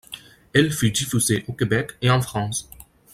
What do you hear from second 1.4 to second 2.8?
au Québec et en France.